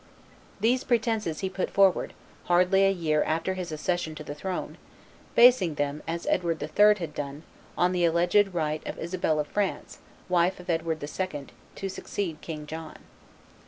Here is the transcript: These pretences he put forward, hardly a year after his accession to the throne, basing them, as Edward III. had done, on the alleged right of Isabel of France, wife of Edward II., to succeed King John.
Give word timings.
These 0.59 0.83
pretences 0.83 1.41
he 1.41 1.47
put 1.51 1.69
forward, 1.69 2.13
hardly 2.45 2.87
a 2.87 2.91
year 2.91 3.21
after 3.21 3.53
his 3.53 3.71
accession 3.71 4.15
to 4.15 4.23
the 4.23 4.33
throne, 4.33 4.79
basing 5.35 5.75
them, 5.75 6.01
as 6.07 6.25
Edward 6.25 6.59
III. 6.63 6.95
had 6.97 7.13
done, 7.13 7.43
on 7.77 7.91
the 7.91 8.05
alleged 8.05 8.51
right 8.51 8.81
of 8.87 8.97
Isabel 8.97 9.39
of 9.39 9.45
France, 9.45 9.99
wife 10.27 10.59
of 10.59 10.71
Edward 10.71 11.03
II., 11.03 11.45
to 11.75 11.87
succeed 11.87 12.41
King 12.41 12.65
John. 12.65 12.97